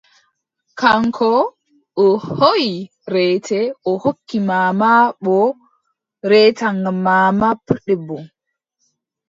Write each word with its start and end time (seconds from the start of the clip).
Kaŋko 0.79 1.31
o 2.03 2.05
hooʼi 2.27 2.71
reete, 3.13 3.59
o 3.89 3.91
hokki 4.03 4.37
maama 4.49 4.91
boo 5.23 5.47
reeta 6.29 6.67
ngam 6.77 6.97
maama 7.05 7.47
puldebbo, 7.65 8.15